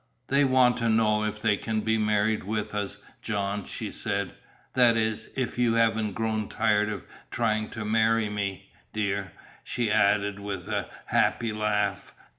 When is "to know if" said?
0.77-1.43